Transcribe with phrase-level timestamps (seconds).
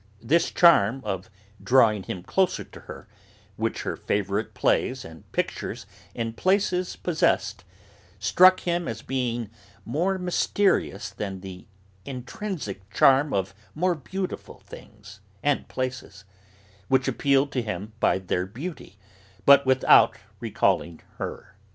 [0.23, 1.29] This charm of
[1.61, 3.07] drawing him closer to her,
[3.55, 5.85] which her favourite plays and pictures
[6.15, 7.63] and places possessed,
[8.17, 9.51] struck him as being
[9.85, 11.67] more mysterious than the
[12.03, 16.25] intrinsic charm of more beautiful things and places,
[16.87, 18.97] which appealed to him by their beauty,
[19.45, 21.53] but without recalling her.